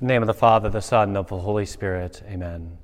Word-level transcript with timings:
Name 0.00 0.22
of 0.22 0.26
the 0.26 0.34
Father, 0.34 0.68
the 0.68 0.80
Son, 0.80 1.10
and 1.10 1.16
of 1.16 1.28
the 1.28 1.38
Holy 1.38 1.64
Spirit, 1.64 2.20
amen. 2.28 2.78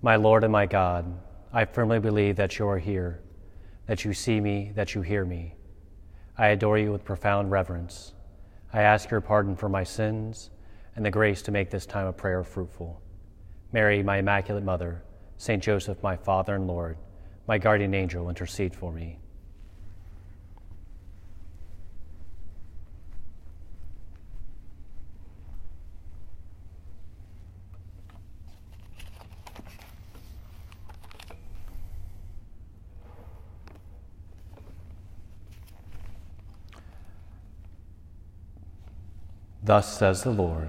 My 0.00 0.16
Lord 0.16 0.42
and 0.42 0.52
my 0.52 0.64
God, 0.64 1.20
I 1.52 1.66
firmly 1.66 2.00
believe 2.00 2.36
that 2.36 2.58
you 2.58 2.66
are 2.66 2.78
here, 2.78 3.20
that 3.86 4.06
you 4.06 4.14
see 4.14 4.40
me, 4.40 4.72
that 4.74 4.94
you 4.94 5.02
hear 5.02 5.26
me. 5.26 5.54
I 6.38 6.48
adore 6.48 6.78
you 6.78 6.90
with 6.92 7.04
profound 7.04 7.50
reverence. 7.50 8.14
I 8.72 8.80
ask 8.80 9.10
your 9.10 9.20
pardon 9.20 9.54
for 9.54 9.68
my 9.68 9.84
sins 9.84 10.48
and 10.96 11.04
the 11.04 11.10
grace 11.10 11.42
to 11.42 11.52
make 11.52 11.70
this 11.70 11.84
time 11.84 12.06
of 12.06 12.16
prayer 12.16 12.42
fruitful. 12.42 13.02
Mary, 13.72 14.02
my 14.02 14.16
Immaculate 14.16 14.64
Mother, 14.64 15.02
Saint 15.36 15.62
Joseph, 15.62 16.02
my 16.02 16.16
Father 16.16 16.54
and 16.54 16.66
Lord, 16.66 16.96
my 17.46 17.58
guardian 17.58 17.92
angel, 17.92 18.30
intercede 18.30 18.74
for 18.74 18.90
me. 18.90 19.18
Thus 39.64 39.96
says 39.96 40.22
the 40.22 40.30
Lord 40.30 40.68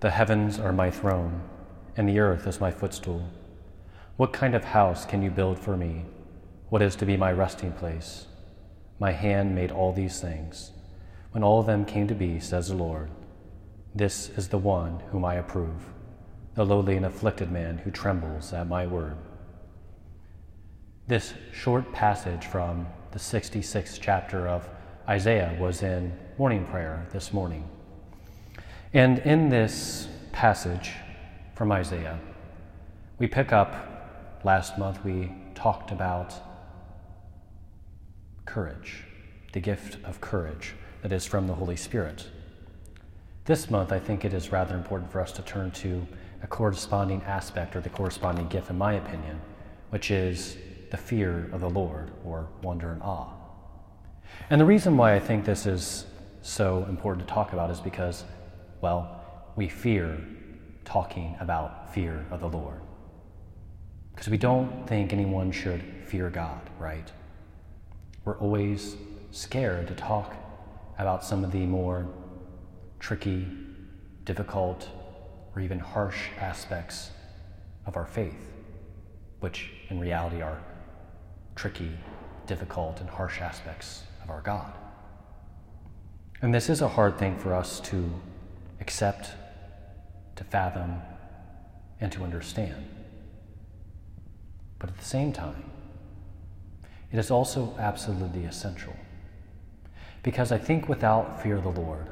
The 0.00 0.10
heavens 0.10 0.58
are 0.58 0.72
my 0.72 0.90
throne, 0.90 1.42
and 1.98 2.08
the 2.08 2.18
earth 2.18 2.46
is 2.46 2.62
my 2.62 2.70
footstool. 2.70 3.28
What 4.16 4.32
kind 4.32 4.54
of 4.54 4.64
house 4.64 5.04
can 5.04 5.20
you 5.20 5.30
build 5.30 5.58
for 5.58 5.76
me? 5.76 6.06
What 6.70 6.80
is 6.80 6.96
to 6.96 7.04
be 7.04 7.18
my 7.18 7.30
resting 7.30 7.72
place? 7.72 8.28
My 8.98 9.12
hand 9.12 9.54
made 9.54 9.70
all 9.70 9.92
these 9.92 10.18
things. 10.18 10.72
When 11.32 11.44
all 11.44 11.60
of 11.60 11.66
them 11.66 11.84
came 11.84 12.08
to 12.08 12.14
be, 12.14 12.40
says 12.40 12.68
the 12.68 12.74
Lord, 12.74 13.10
This 13.94 14.30
is 14.30 14.48
the 14.48 14.56
one 14.56 15.00
whom 15.10 15.26
I 15.26 15.34
approve, 15.34 15.92
the 16.54 16.64
lowly 16.64 16.96
and 16.96 17.04
afflicted 17.04 17.52
man 17.52 17.76
who 17.76 17.90
trembles 17.90 18.54
at 18.54 18.66
my 18.66 18.86
word. 18.86 19.18
This 21.06 21.34
short 21.52 21.92
passage 21.92 22.46
from 22.46 22.86
the 23.10 23.18
66th 23.18 23.98
chapter 24.00 24.48
of 24.48 24.70
Isaiah 25.06 25.54
was 25.60 25.82
in 25.82 26.18
morning 26.38 26.64
prayer 26.64 27.06
this 27.12 27.34
morning. 27.34 27.68
And 28.94 29.20
in 29.20 29.48
this 29.48 30.06
passage 30.32 30.92
from 31.54 31.72
Isaiah, 31.72 32.20
we 33.18 33.26
pick 33.26 33.50
up, 33.50 34.40
last 34.44 34.76
month 34.76 35.02
we 35.02 35.32
talked 35.54 35.90
about 35.90 36.34
courage, 38.44 39.04
the 39.54 39.60
gift 39.60 39.96
of 40.04 40.20
courage 40.20 40.74
that 41.00 41.10
is 41.10 41.24
from 41.24 41.46
the 41.46 41.54
Holy 41.54 41.76
Spirit. 41.76 42.28
This 43.46 43.70
month, 43.70 43.92
I 43.92 43.98
think 43.98 44.26
it 44.26 44.34
is 44.34 44.52
rather 44.52 44.76
important 44.76 45.10
for 45.10 45.22
us 45.22 45.32
to 45.32 45.42
turn 45.42 45.70
to 45.70 46.06
a 46.42 46.46
corresponding 46.46 47.22
aspect 47.22 47.74
or 47.74 47.80
the 47.80 47.88
corresponding 47.88 48.46
gift, 48.48 48.68
in 48.68 48.76
my 48.76 48.92
opinion, 48.92 49.40
which 49.88 50.10
is 50.10 50.58
the 50.90 50.98
fear 50.98 51.48
of 51.52 51.62
the 51.62 51.70
Lord 51.70 52.10
or 52.26 52.46
wonder 52.60 52.92
and 52.92 53.02
awe. 53.02 53.32
And 54.50 54.60
the 54.60 54.66
reason 54.66 54.98
why 54.98 55.14
I 55.14 55.18
think 55.18 55.46
this 55.46 55.64
is 55.64 56.04
so 56.42 56.84
important 56.90 57.26
to 57.26 57.32
talk 57.32 57.54
about 57.54 57.70
is 57.70 57.80
because 57.80 58.24
well, 58.82 59.22
we 59.56 59.68
fear 59.68 60.18
talking 60.84 61.36
about 61.40 61.94
fear 61.94 62.26
of 62.30 62.40
the 62.40 62.48
Lord. 62.48 62.80
Because 64.10 64.28
we 64.28 64.36
don't 64.36 64.86
think 64.86 65.12
anyone 65.12 65.52
should 65.52 65.82
fear 66.04 66.28
God, 66.28 66.60
right? 66.78 67.10
We're 68.24 68.38
always 68.38 68.96
scared 69.30 69.86
to 69.86 69.94
talk 69.94 70.34
about 70.98 71.24
some 71.24 71.44
of 71.44 71.52
the 71.52 71.64
more 71.64 72.06
tricky, 72.98 73.46
difficult, 74.24 74.88
or 75.54 75.62
even 75.62 75.78
harsh 75.78 76.28
aspects 76.38 77.10
of 77.86 77.96
our 77.96 78.06
faith, 78.06 78.52
which 79.40 79.70
in 79.90 80.00
reality 80.00 80.42
are 80.42 80.60
tricky, 81.54 81.90
difficult, 82.46 83.00
and 83.00 83.08
harsh 83.08 83.40
aspects 83.40 84.02
of 84.24 84.30
our 84.30 84.40
God. 84.40 84.72
And 86.42 86.52
this 86.52 86.68
is 86.68 86.80
a 86.80 86.88
hard 86.88 87.16
thing 87.16 87.38
for 87.38 87.54
us 87.54 87.78
to 87.80 88.10
accept, 88.82 89.30
to 90.34 90.42
fathom, 90.42 91.00
and 92.00 92.10
to 92.10 92.24
understand. 92.24 92.84
But 94.80 94.90
at 94.90 94.98
the 94.98 95.04
same 95.04 95.32
time, 95.32 95.70
it 97.12 97.18
is 97.18 97.30
also 97.30 97.76
absolutely 97.78 98.44
essential. 98.44 98.96
Because 100.24 100.50
I 100.50 100.58
think 100.58 100.88
without 100.88 101.40
fear 101.42 101.56
of 101.58 101.62
the 101.62 101.80
Lord, 101.80 102.08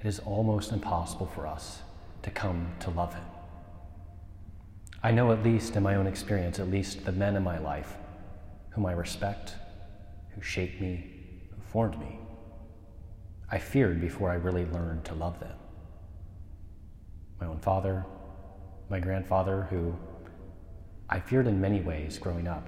it 0.00 0.06
is 0.06 0.20
almost 0.20 0.70
impossible 0.70 1.26
for 1.26 1.46
us 1.46 1.82
to 2.22 2.30
come 2.30 2.68
to 2.78 2.90
love 2.90 3.12
Him. 3.14 3.24
I 5.02 5.10
know, 5.10 5.32
at 5.32 5.42
least 5.42 5.74
in 5.74 5.82
my 5.82 5.96
own 5.96 6.06
experience, 6.06 6.60
at 6.60 6.70
least 6.70 7.04
the 7.04 7.10
men 7.10 7.34
in 7.34 7.42
my 7.42 7.58
life 7.58 7.96
whom 8.70 8.86
I 8.86 8.92
respect, 8.92 9.54
who 10.36 10.40
shaped 10.40 10.80
me, 10.80 11.10
who 11.50 11.60
formed 11.62 11.98
me, 11.98 12.20
I 13.52 13.58
feared 13.58 14.00
before 14.00 14.30
I 14.30 14.36
really 14.36 14.64
learned 14.64 15.04
to 15.04 15.14
love 15.14 15.38
them. 15.38 15.54
My 17.38 17.46
own 17.46 17.58
father, 17.58 18.06
my 18.88 18.98
grandfather, 18.98 19.66
who 19.68 19.94
I 21.10 21.20
feared 21.20 21.46
in 21.46 21.60
many 21.60 21.82
ways 21.82 22.16
growing 22.16 22.48
up. 22.48 22.66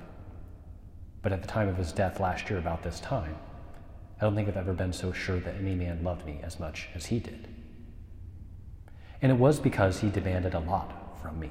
But 1.23 1.33
at 1.33 1.41
the 1.41 1.49
time 1.49 1.69
of 1.69 1.79
his 1.79 1.91
death 1.91 2.21
last 2.21 2.51
year, 2.51 2.59
about 2.59 2.83
this 2.83 3.01
time, 3.01 3.35
I 4.21 4.25
don't 4.25 4.35
think 4.35 4.47
I've 4.47 4.59
ever 4.59 4.75
been 4.75 4.93
so 4.93 5.11
sure 5.11 5.41
that 5.41 5.55
any 5.55 5.75
man 5.75 6.05
loved 6.05 6.27
me 6.27 6.41
as 6.43 6.61
much 6.61 6.89
as 6.95 7.07
he 7.07 7.19
did. 7.19 7.49
And 9.23 9.33
it 9.33 9.39
was 9.39 9.59
because 9.59 10.01
he 10.01 10.11
demanded 10.11 10.53
a 10.53 10.61
lot 10.61 11.19
from 11.23 11.41
me. 11.41 11.51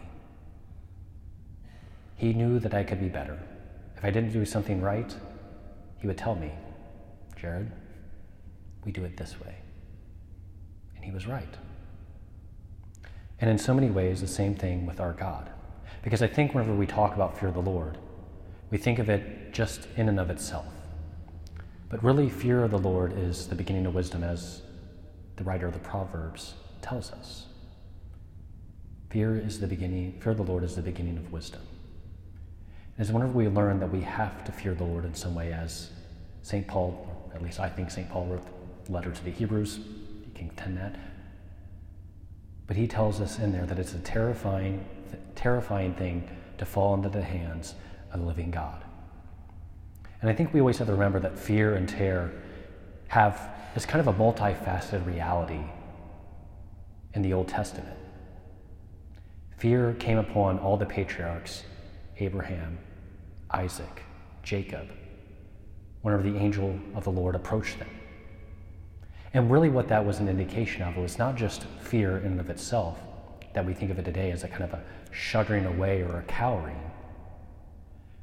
He 2.17 2.33
knew 2.33 2.59
that 2.59 2.75
I 2.75 2.83
could 2.83 2.99
be 2.99 3.09
better. 3.09 3.39
If 3.97 4.05
I 4.05 4.11
didn't 4.11 4.31
do 4.31 4.45
something 4.45 4.79
right, 4.79 5.11
he 5.97 6.05
would 6.05 6.19
tell 6.19 6.35
me, 6.35 6.51
Jared, 7.35 7.71
we 8.85 8.91
do 8.91 9.03
it 9.03 9.17
this 9.17 9.39
way. 9.39 9.55
And 10.95 11.05
he 11.05 11.11
was 11.11 11.27
right. 11.27 11.55
And 13.39 13.49
in 13.49 13.57
so 13.57 13.73
many 13.73 13.89
ways, 13.89 14.21
the 14.21 14.27
same 14.27 14.55
thing 14.55 14.85
with 14.85 14.99
our 14.99 15.13
God. 15.13 15.49
Because 16.01 16.21
I 16.21 16.27
think 16.27 16.53
whenever 16.53 16.73
we 16.73 16.85
talk 16.85 17.15
about 17.15 17.37
fear 17.37 17.49
of 17.49 17.55
the 17.55 17.61
Lord, 17.61 17.97
we 18.69 18.77
think 18.77 18.99
of 18.99 19.09
it 19.09 19.53
just 19.53 19.87
in 19.95 20.09
and 20.09 20.19
of 20.19 20.29
itself. 20.29 20.65
But 21.89 22.03
really, 22.03 22.29
fear 22.29 22.63
of 22.63 22.71
the 22.71 22.79
Lord 22.79 23.17
is 23.17 23.47
the 23.47 23.55
beginning 23.55 23.85
of 23.85 23.93
wisdom, 23.93 24.23
as 24.23 24.61
the 25.35 25.43
writer 25.43 25.67
of 25.67 25.73
the 25.73 25.79
Proverbs 25.79 26.55
tells 26.81 27.11
us. 27.11 27.45
Fear 29.09 29.37
is 29.37 29.59
the 29.59 29.67
beginning, 29.67 30.19
fear 30.19 30.31
of 30.31 30.37
the 30.37 30.43
Lord 30.43 30.63
is 30.63 30.75
the 30.75 30.81
beginning 30.81 31.17
of 31.17 31.31
wisdom. 31.31 31.61
And 32.97 33.05
it's 33.05 33.11
whenever 33.11 33.33
we 33.33 33.47
learn 33.47 33.79
that 33.79 33.91
we 33.91 34.01
have 34.01 34.43
to 34.45 34.51
fear 34.51 34.73
the 34.73 34.83
Lord 34.83 35.05
in 35.05 35.13
some 35.13 35.35
way, 35.35 35.53
as 35.53 35.91
St. 36.41 36.67
Paul, 36.67 37.31
at 37.33 37.41
least 37.43 37.59
I 37.59 37.69
think 37.69 37.91
St. 37.91 38.09
Paul 38.09 38.25
wrote 38.25 38.52
letter 38.89 39.11
to 39.11 39.23
the 39.23 39.31
Hebrews. 39.31 39.77
You 39.77 40.31
can 40.33 40.47
contend 40.49 40.77
that. 40.77 40.99
But 42.67 42.77
he 42.77 42.87
tells 42.87 43.21
us 43.21 43.39
in 43.39 43.51
there 43.51 43.65
that 43.65 43.79
it's 43.79 43.93
a 43.93 43.99
terrifying, 43.99 44.85
terrifying 45.35 45.93
thing 45.93 46.29
to 46.57 46.65
fall 46.65 46.93
into 46.93 47.09
the 47.09 47.21
hands 47.21 47.75
of 48.11 48.21
the 48.21 48.25
living 48.25 48.51
God. 48.51 48.83
And 50.21 50.29
I 50.29 50.33
think 50.33 50.53
we 50.53 50.59
always 50.59 50.77
have 50.77 50.87
to 50.87 50.93
remember 50.93 51.19
that 51.19 51.37
fear 51.37 51.75
and 51.75 51.87
terror 51.87 52.31
have 53.07 53.49
this 53.73 53.85
kind 53.85 53.99
of 53.99 54.07
a 54.07 54.17
multifaceted 54.17 55.05
reality 55.05 55.59
in 57.13 57.21
the 57.21 57.33
Old 57.33 57.47
Testament. 57.47 57.97
Fear 59.57 59.95
came 59.99 60.17
upon 60.17 60.59
all 60.59 60.77
the 60.77 60.85
patriarchs 60.85 61.63
Abraham, 62.19 62.77
Isaac, 63.51 64.03
Jacob, 64.43 64.87
whenever 66.01 66.23
the 66.23 66.37
angel 66.37 66.79
of 66.95 67.03
the 67.03 67.11
Lord 67.11 67.35
approached 67.35 67.79
them. 67.79 67.89
And 69.33 69.49
really, 69.49 69.69
what 69.69 69.87
that 69.87 70.05
was 70.05 70.19
an 70.19 70.29
indication 70.29 70.83
of 70.83 70.95
was 70.95 71.17
not 71.17 71.35
just 71.35 71.63
fear 71.81 72.17
in 72.17 72.33
and 72.33 72.39
of 72.39 72.51
itself, 72.51 72.99
that 73.53 73.65
we 73.65 73.73
think 73.73 73.89
of 73.89 73.97
it 73.97 74.05
today 74.05 74.31
as 74.31 74.43
a 74.43 74.47
kind 74.47 74.63
of 74.63 74.73
a 74.73 74.83
shuddering 75.11 75.65
away 75.65 76.03
or 76.03 76.19
a 76.19 76.23
cowering, 76.23 76.79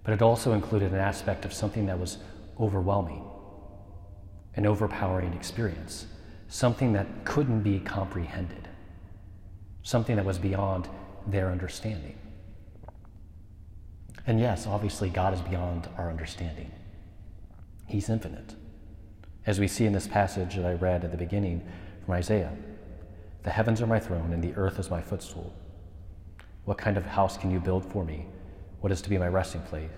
but 0.04 0.14
it 0.14 0.22
also 0.22 0.52
included 0.52 0.92
an 0.92 0.98
aspect 0.98 1.44
of 1.44 1.52
something 1.52 1.86
that 1.86 1.98
was 1.98 2.18
overwhelming, 2.60 3.24
an 4.54 4.66
overpowering 4.66 5.32
experience, 5.32 6.06
something 6.48 6.92
that 6.92 7.06
couldn't 7.24 7.62
be 7.62 7.80
comprehended, 7.80 8.68
something 9.82 10.14
that 10.14 10.24
was 10.24 10.38
beyond 10.38 10.88
their 11.26 11.50
understanding. 11.50 12.16
And 14.28 14.38
yes, 14.38 14.66
obviously, 14.66 15.10
God 15.10 15.34
is 15.34 15.40
beyond 15.40 15.88
our 15.98 16.08
understanding, 16.08 16.70
He's 17.86 18.08
infinite 18.08 18.54
as 19.50 19.58
we 19.58 19.66
see 19.66 19.84
in 19.84 19.92
this 19.92 20.06
passage 20.06 20.54
that 20.54 20.64
I 20.64 20.74
read 20.74 21.02
at 21.02 21.10
the 21.10 21.16
beginning 21.16 21.60
from 22.04 22.14
Isaiah. 22.14 22.52
The 23.42 23.50
heavens 23.50 23.82
are 23.82 23.86
my 23.88 23.98
throne, 23.98 24.32
and 24.32 24.40
the 24.40 24.54
earth 24.54 24.78
is 24.78 24.90
my 24.90 25.02
footstool. 25.02 25.52
What 26.66 26.78
kind 26.78 26.96
of 26.96 27.04
house 27.04 27.36
can 27.36 27.50
you 27.50 27.58
build 27.58 27.84
for 27.84 28.04
me? 28.04 28.26
What 28.80 28.92
is 28.92 29.02
to 29.02 29.10
be 29.10 29.18
my 29.18 29.26
resting 29.26 29.62
place? 29.62 29.90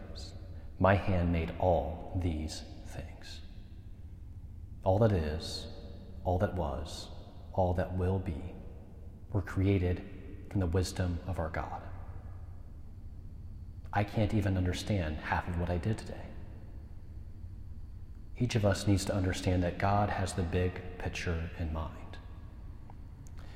My 0.78 0.94
hand 0.94 1.30
made 1.30 1.52
all 1.58 2.18
these 2.22 2.62
things. 2.94 3.40
All 4.84 4.98
that 5.00 5.12
is, 5.12 5.66
all 6.24 6.38
that 6.38 6.54
was, 6.54 7.08
all 7.52 7.74
that 7.74 7.94
will 7.94 8.20
be, 8.20 8.54
were 9.32 9.42
created 9.42 10.02
from 10.50 10.60
the 10.60 10.66
wisdom 10.66 11.18
of 11.26 11.38
our 11.38 11.50
God. 11.50 11.82
I 13.92 14.02
can't 14.02 14.32
even 14.32 14.56
understand 14.56 15.18
half 15.18 15.46
of 15.46 15.60
what 15.60 15.68
I 15.68 15.76
did 15.76 15.98
today. 15.98 16.31
Each 18.42 18.56
of 18.56 18.64
us 18.64 18.88
needs 18.88 19.04
to 19.04 19.14
understand 19.14 19.62
that 19.62 19.78
God 19.78 20.10
has 20.10 20.32
the 20.32 20.42
big 20.42 20.72
picture 20.98 21.48
in 21.60 21.72
mind. 21.72 22.16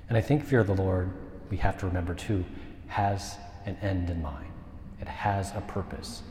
And 0.08 0.16
I 0.16 0.20
think 0.20 0.44
fear 0.44 0.60
of 0.60 0.68
the 0.68 0.76
Lord, 0.76 1.10
we 1.50 1.56
have 1.56 1.76
to 1.78 1.86
remember 1.86 2.14
too, 2.14 2.44
has 2.86 3.36
an 3.64 3.76
end 3.82 4.10
in 4.10 4.22
mind. 4.22 4.46
It 5.00 5.08
has 5.08 5.50
a 5.56 5.60
purpose. 5.62 6.22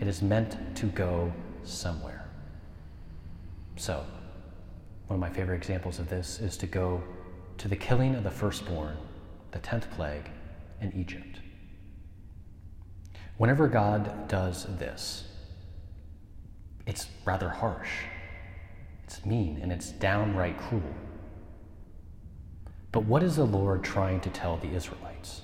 It 0.00 0.08
is 0.08 0.20
meant 0.20 0.74
to 0.78 0.86
go 0.86 1.32
somewhere. 1.62 2.28
So, 3.76 4.04
one 5.06 5.14
of 5.14 5.20
my 5.20 5.30
favorite 5.30 5.54
examples 5.54 6.00
of 6.00 6.08
this 6.08 6.40
is 6.40 6.56
to 6.56 6.66
go 6.66 7.04
to 7.58 7.68
the 7.68 7.76
killing 7.76 8.16
of 8.16 8.24
the 8.24 8.32
firstborn, 8.32 8.96
the 9.52 9.60
10th 9.60 9.88
plague, 9.92 10.28
in 10.80 10.92
Egypt. 10.96 11.38
Whenever 13.36 13.68
God 13.68 14.26
does 14.26 14.66
this, 14.76 15.28
it's 16.92 17.08
rather 17.24 17.48
harsh, 17.48 17.88
it's 19.04 19.24
mean, 19.24 19.58
and 19.62 19.72
it's 19.72 19.92
downright 19.92 20.58
cruel. 20.58 20.94
But 22.92 23.06
what 23.06 23.22
is 23.22 23.36
the 23.36 23.46
Lord 23.46 23.82
trying 23.82 24.20
to 24.20 24.28
tell 24.28 24.58
the 24.58 24.68
Israelites? 24.68 25.40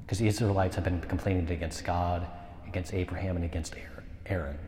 Because 0.00 0.18
the 0.18 0.26
Israelites 0.26 0.74
have 0.76 0.84
been 0.84 1.02
complaining 1.02 1.50
against 1.50 1.84
God, 1.84 2.26
against 2.66 2.94
Abraham, 2.94 3.36
and 3.36 3.44
against 3.44 3.74
Aaron. 4.24 4.58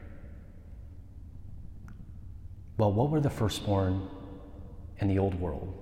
Well, 2.77 2.93
what 2.93 3.09
were 3.09 3.21
the 3.21 3.31
firstborn 3.31 4.07
in 4.99 5.09
the 5.09 5.19
old 5.19 5.35
world, 5.41 5.73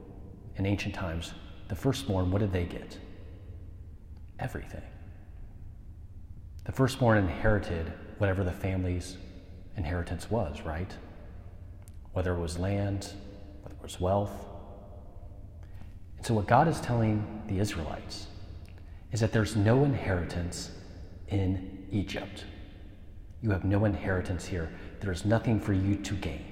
in 0.54 0.64
ancient 0.64 0.94
times? 0.94 1.34
The 1.66 1.74
firstborn, 1.74 2.30
what 2.30 2.38
did 2.38 2.52
they 2.52 2.66
get? 2.66 2.96
Everything. 4.38 4.82
The 6.66 6.72
firstborn 6.72 7.18
inherited 7.18 7.92
whatever 8.18 8.44
the 8.44 8.52
family's 8.52 9.16
inheritance 9.80 10.30
was, 10.30 10.60
right? 10.62 10.92
Whether 12.12 12.34
it 12.34 12.38
was 12.38 12.58
land, 12.58 13.12
whether 13.62 13.74
it 13.74 13.82
was 13.82 13.98
wealth. 13.98 14.36
And 16.16 16.26
so, 16.26 16.34
what 16.34 16.46
God 16.46 16.68
is 16.68 16.80
telling 16.80 17.42
the 17.48 17.58
Israelites 17.58 18.26
is 19.10 19.20
that 19.20 19.32
there's 19.32 19.56
no 19.56 19.84
inheritance 19.84 20.70
in 21.28 21.86
Egypt. 21.90 22.44
You 23.42 23.50
have 23.50 23.64
no 23.64 23.86
inheritance 23.86 24.44
here. 24.44 24.68
There 25.00 25.12
is 25.12 25.24
nothing 25.24 25.58
for 25.58 25.72
you 25.72 25.96
to 25.96 26.14
gain. 26.14 26.44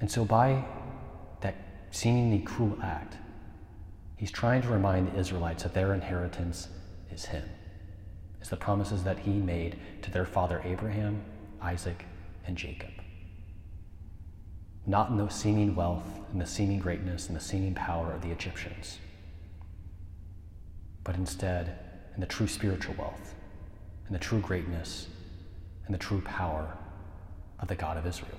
And 0.00 0.08
so, 0.10 0.24
by 0.24 0.64
that 1.40 1.56
seemingly 1.90 2.38
cruel 2.38 2.78
act, 2.82 3.16
he's 4.16 4.30
trying 4.30 4.62
to 4.62 4.68
remind 4.68 5.08
the 5.08 5.18
Israelites 5.18 5.64
that 5.64 5.74
their 5.74 5.92
inheritance 5.92 6.68
is 7.10 7.24
him, 7.24 7.48
is 8.40 8.48
the 8.48 8.56
promises 8.56 9.04
that 9.04 9.18
he 9.20 9.32
made 9.32 9.78
to 10.02 10.10
their 10.10 10.24
father 10.24 10.60
Abraham, 10.64 11.22
Isaac, 11.60 12.04
and 12.46 12.56
Jacob. 12.56 12.90
Not 14.86 15.10
in 15.10 15.16
the 15.16 15.28
seeming 15.28 15.74
wealth 15.74 16.04
and 16.32 16.40
the 16.40 16.46
seeming 16.46 16.78
greatness 16.78 17.28
and 17.28 17.36
the 17.36 17.40
seeming 17.40 17.74
power 17.74 18.12
of 18.12 18.22
the 18.22 18.30
Egyptians, 18.30 18.98
but 21.04 21.16
instead 21.16 21.78
in 22.14 22.20
the 22.20 22.26
true 22.26 22.46
spiritual 22.46 22.94
wealth 22.98 23.34
and 24.06 24.14
the 24.14 24.20
true 24.20 24.40
greatness 24.40 25.06
and 25.86 25.94
the 25.94 25.98
true 25.98 26.20
power 26.22 26.76
of 27.58 27.68
the 27.68 27.74
God 27.74 27.96
of 27.96 28.06
Israel. 28.06 28.38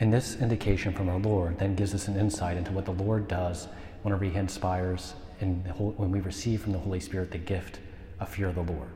And 0.00 0.12
this 0.12 0.36
indication 0.40 0.92
from 0.92 1.08
our 1.08 1.18
Lord 1.18 1.58
then 1.58 1.76
gives 1.76 1.94
us 1.94 2.08
an 2.08 2.18
insight 2.18 2.56
into 2.56 2.72
what 2.72 2.84
the 2.84 2.92
Lord 2.92 3.28
does 3.28 3.68
whenever 4.02 4.24
He 4.24 4.34
inspires 4.34 5.14
and 5.40 5.66
when 5.76 6.10
we 6.10 6.20
receive 6.20 6.62
from 6.62 6.72
the 6.72 6.78
Holy 6.78 7.00
Spirit 7.00 7.30
the 7.30 7.38
gift 7.38 7.78
of 8.20 8.28
fear 8.28 8.48
of 8.48 8.54
the 8.54 8.62
Lord. 8.62 8.90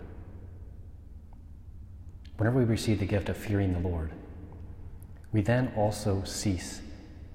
Whenever 2.36 2.58
we 2.58 2.64
receive 2.64 3.00
the 3.00 3.06
gift 3.06 3.28
of 3.28 3.36
fearing 3.36 3.72
the 3.72 3.88
Lord, 3.88 4.12
we 5.32 5.40
then 5.40 5.72
also 5.76 6.22
cease 6.24 6.80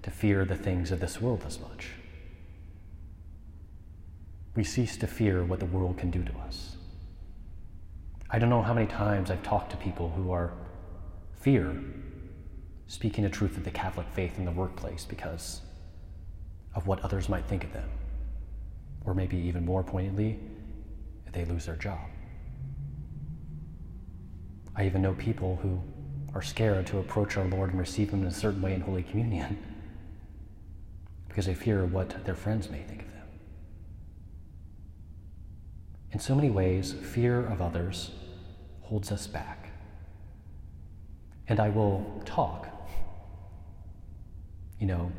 to 0.02 0.10
fear 0.10 0.44
the 0.44 0.56
things 0.56 0.90
of 0.90 1.00
this 1.00 1.20
world 1.20 1.44
as 1.46 1.60
much. 1.60 1.90
We 4.56 4.64
cease 4.64 4.96
to 4.98 5.06
fear 5.06 5.44
what 5.44 5.60
the 5.60 5.66
world 5.66 5.98
can 5.98 6.10
do 6.10 6.22
to 6.22 6.32
us. 6.46 6.76
I 8.30 8.38
don't 8.38 8.50
know 8.50 8.62
how 8.62 8.74
many 8.74 8.86
times 8.86 9.30
I've 9.30 9.42
talked 9.42 9.70
to 9.72 9.76
people 9.76 10.10
who 10.10 10.30
are 10.32 10.54
fear 11.40 11.76
speaking 12.86 13.24
the 13.24 13.30
truth 13.30 13.56
of 13.56 13.64
the 13.64 13.70
Catholic 13.70 14.06
faith 14.12 14.38
in 14.38 14.44
the 14.44 14.50
workplace 14.50 15.04
because 15.04 15.60
of 16.74 16.86
what 16.86 17.00
others 17.00 17.28
might 17.28 17.46
think 17.46 17.64
of 17.64 17.72
them 17.72 17.88
or 19.04 19.14
maybe 19.14 19.36
even 19.36 19.64
more 19.64 19.82
poignantly, 19.82 20.38
they 21.34 21.44
lose 21.44 21.66
their 21.66 21.76
job. 21.76 21.98
I 24.76 24.86
even 24.86 25.02
know 25.02 25.12
people 25.14 25.58
who 25.62 25.80
are 26.34 26.42
scared 26.42 26.86
to 26.88 26.98
approach 26.98 27.36
our 27.36 27.44
Lord 27.44 27.70
and 27.70 27.78
receive 27.78 28.10
Him 28.10 28.22
in 28.22 28.28
a 28.28 28.32
certain 28.32 28.62
way 28.62 28.72
in 28.72 28.80
Holy 28.80 29.02
Communion 29.02 29.58
because 31.28 31.46
they 31.46 31.54
fear 31.54 31.84
what 31.84 32.24
their 32.24 32.34
friends 32.34 32.70
may 32.70 32.82
think 32.82 33.02
of 33.02 33.12
them. 33.12 33.26
In 36.12 36.20
so 36.20 36.34
many 36.34 36.50
ways, 36.50 36.92
fear 36.92 37.44
of 37.46 37.60
others 37.60 38.12
holds 38.82 39.10
us 39.12 39.26
back. 39.26 39.70
And 41.48 41.60
I 41.60 41.68
will 41.68 42.22
talk. 42.24 42.68
You 44.78 44.86
know, 44.86 45.12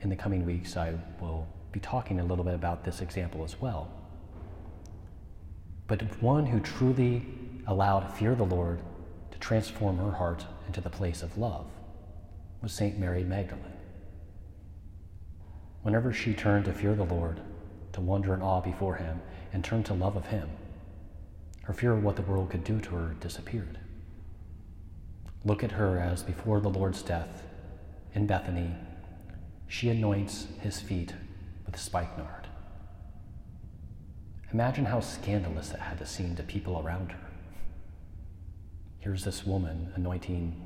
in 0.00 0.08
the 0.08 0.16
coming 0.16 0.44
weeks, 0.44 0.76
I 0.76 0.94
will 1.20 1.46
be 1.78 1.86
talking 1.86 2.18
a 2.18 2.24
little 2.24 2.44
bit 2.44 2.54
about 2.54 2.82
this 2.82 3.00
example 3.00 3.44
as 3.44 3.60
well. 3.60 3.88
But 5.86 6.20
one 6.20 6.44
who 6.44 6.58
truly 6.58 7.24
allowed 7.68 8.12
fear 8.14 8.32
of 8.32 8.38
the 8.38 8.44
Lord 8.44 8.80
to 9.30 9.38
transform 9.38 9.98
her 9.98 10.10
heart 10.10 10.44
into 10.66 10.80
the 10.80 10.90
place 10.90 11.22
of 11.22 11.38
love 11.38 11.66
was 12.60 12.72
St. 12.72 12.98
Mary 12.98 13.22
Magdalene. 13.22 13.64
Whenever 15.82 16.12
she 16.12 16.34
turned 16.34 16.64
to 16.64 16.72
fear 16.72 16.96
the 16.96 17.04
Lord, 17.04 17.40
to 17.92 18.00
wonder 18.00 18.34
and 18.34 18.42
awe 18.42 18.60
before 18.60 18.96
him, 18.96 19.20
and 19.52 19.62
turned 19.62 19.86
to 19.86 19.94
love 19.94 20.16
of 20.16 20.26
him, 20.26 20.50
her 21.62 21.72
fear 21.72 21.92
of 21.92 22.02
what 22.02 22.16
the 22.16 22.22
world 22.22 22.50
could 22.50 22.64
do 22.64 22.80
to 22.80 22.90
her 22.96 23.14
disappeared. 23.20 23.78
Look 25.44 25.62
at 25.62 25.72
her 25.72 26.00
as 26.00 26.24
before 26.24 26.60
the 26.60 26.70
Lord's 26.70 27.02
death 27.02 27.44
in 28.14 28.26
Bethany, 28.26 28.74
she 29.68 29.90
anoints 29.90 30.48
his 30.60 30.80
feet 30.80 31.14
with 31.70 31.78
spikenard. 31.78 32.48
Imagine 34.52 34.86
how 34.86 35.00
scandalous 35.00 35.68
that 35.68 35.80
had 35.80 35.98
to 35.98 36.06
seem 36.06 36.34
to 36.36 36.42
people 36.42 36.80
around 36.80 37.12
her. 37.12 37.18
Here's 39.00 39.24
this 39.24 39.44
woman 39.44 39.92
anointing 39.94 40.64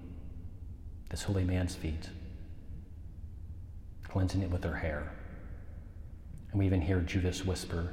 this 1.10 1.24
holy 1.24 1.44
man's 1.44 1.74
feet, 1.74 2.08
cleansing 4.08 4.42
it 4.42 4.50
with 4.50 4.64
her 4.64 4.76
hair. 4.76 5.12
And 6.50 6.60
we 6.60 6.66
even 6.66 6.80
hear 6.80 7.00
Judas 7.00 7.44
whisper, 7.44 7.92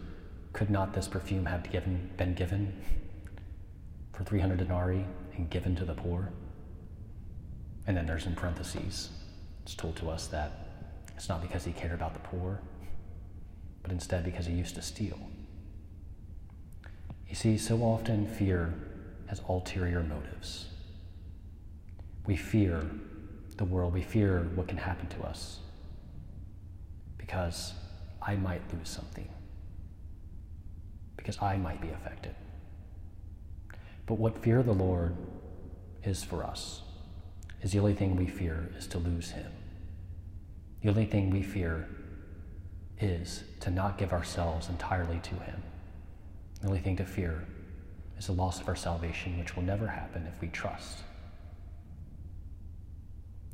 Could 0.53 0.69
not 0.69 0.93
this 0.93 1.07
perfume 1.07 1.45
have 1.45 1.69
given, 1.71 2.11
been 2.15 2.35
given 2.35 2.79
for 4.13 4.23
300 4.23 4.59
denarii 4.59 5.05
and 5.35 5.49
given 5.49 5.75
to 5.77 5.85
the 5.85 5.95
poor? 5.95 6.31
And 7.87 7.97
then 7.97 8.05
there's 8.05 8.27
in 8.27 8.35
parentheses, 8.35 9.09
it's 9.63 9.73
told 9.73 9.95
to 9.97 10.09
us 10.09 10.27
that 10.27 10.51
it's 11.17 11.27
not 11.27 11.41
because 11.41 11.65
he 11.65 11.71
cared 11.71 11.91
about 11.93 12.13
the 12.13 12.19
poor, 12.19 12.61
but 13.89 13.95
instead 13.95 14.23
because 14.23 14.45
he 14.45 14.53
used 14.53 14.75
to 14.75 14.83
steal. 14.83 15.17
You 17.27 17.33
see, 17.33 17.57
so 17.57 17.79
often 17.81 18.27
fear 18.27 18.71
has 19.25 19.41
ulterior 19.49 20.03
motives. 20.03 20.67
We 22.27 22.35
fear 22.35 22.85
the 23.57 23.65
world, 23.65 23.93
we 23.93 24.03
fear 24.03 24.47
what 24.53 24.67
can 24.67 24.77
happen 24.77 25.07
to 25.07 25.23
us 25.23 25.59
because 27.17 27.73
I 28.21 28.35
might 28.35 28.61
lose 28.71 28.89
something, 28.89 29.27
because 31.17 31.41
I 31.41 31.57
might 31.57 31.81
be 31.81 31.89
affected. 31.89 32.35
But 34.05 34.19
what 34.19 34.37
fear 34.43 34.59
of 34.59 34.67
the 34.67 34.73
Lord 34.73 35.15
is 36.03 36.23
for 36.23 36.43
us 36.43 36.83
is 37.63 37.71
the 37.71 37.79
only 37.79 37.95
thing 37.95 38.15
we 38.15 38.27
fear 38.27 38.69
is 38.77 38.85
to 38.87 38.99
lose 38.99 39.31
Him. 39.31 39.51
The 40.83 40.89
only 40.89 41.05
thing 41.05 41.31
we 41.31 41.41
fear 41.41 41.87
is 42.99 43.43
to 43.61 43.71
not 43.71 43.97
give 43.97 44.11
ourselves 44.11 44.69
entirely 44.69 45.19
to 45.19 45.35
Him. 45.35 45.63
The 46.61 46.67
only 46.67 46.79
thing 46.79 46.97
to 46.97 47.05
fear 47.05 47.45
is 48.17 48.27
the 48.27 48.33
loss 48.33 48.59
of 48.59 48.67
our 48.67 48.75
salvation, 48.75 49.37
which 49.39 49.55
will 49.55 49.63
never 49.63 49.87
happen 49.87 50.27
if 50.27 50.41
we 50.41 50.49
trust. 50.49 50.99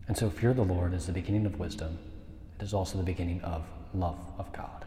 And 0.07 0.17
so, 0.17 0.29
fear 0.29 0.51
of 0.51 0.55
the 0.55 0.63
Lord 0.63 0.93
is 0.93 1.05
the 1.05 1.11
beginning 1.11 1.45
of 1.45 1.59
wisdom. 1.59 1.97
It 2.59 2.63
is 2.63 2.73
also 2.73 2.97
the 2.97 3.03
beginning 3.03 3.41
of 3.41 3.63
love 3.93 4.19
of 4.37 4.51
God. 4.53 4.85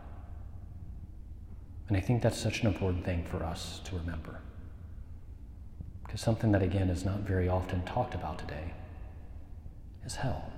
And 1.89 1.97
I 1.97 2.01
think 2.01 2.23
that's 2.23 2.39
such 2.39 2.61
an 2.61 2.67
important 2.67 3.05
thing 3.05 3.25
for 3.25 3.43
us 3.43 3.81
to 3.85 3.97
remember. 3.97 4.41
Because 6.05 6.21
something 6.21 6.53
that, 6.53 6.63
again, 6.63 6.89
is 6.89 7.05
not 7.05 7.21
very 7.21 7.49
often 7.49 7.83
talked 7.85 8.15
about 8.15 8.39
today 8.39 8.73
is 10.05 10.17
hell. 10.17 10.53